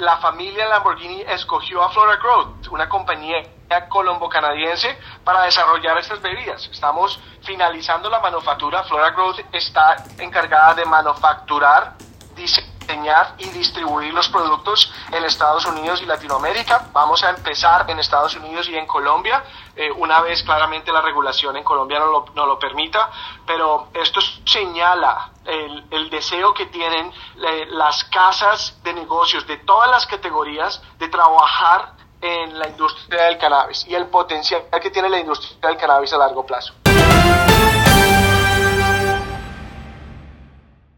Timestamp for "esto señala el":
23.94-25.84